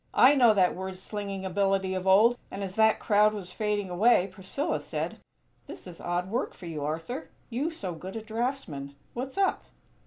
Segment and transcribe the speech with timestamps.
[0.15, 4.25] I know that word slinging ability of old" and as that crowd was fading away,
[4.33, 5.19] Priscilla said:
[5.67, 8.95] "This is odd work for you, Arthur; you so good a draughtsman.
[9.13, 9.65] What's up?"